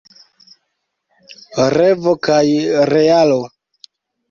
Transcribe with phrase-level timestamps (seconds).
[1.77, 2.41] Revo kaj
[2.95, 3.39] realo.